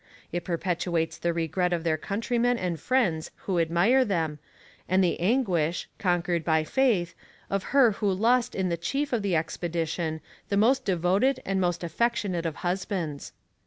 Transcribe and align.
"It 0.31 0.43
perpetuates 0.43 1.19
the 1.19 1.31
regret 1.31 1.71
of 1.71 1.83
their 1.83 1.95
countrymen 1.95 2.57
and 2.57 2.79
friends 2.79 3.29
who 3.45 3.59
admire 3.59 4.03
them, 4.03 4.39
and 4.89 5.03
the 5.03 5.19
anguish, 5.19 5.87
conquered 5.99 6.43
by 6.43 6.63
Faith, 6.63 7.13
of 7.51 7.65
her 7.65 7.91
who 7.91 8.11
lost 8.11 8.55
in 8.55 8.69
the 8.69 8.77
chief 8.77 9.13
of 9.13 9.21
the 9.21 9.35
expedition 9.35 10.19
the 10.49 10.57
most 10.57 10.85
devoted 10.85 11.39
and 11.45 11.61
most 11.61 11.83
affectionate 11.83 12.47
of 12.47 12.55
husbands. 12.65 13.31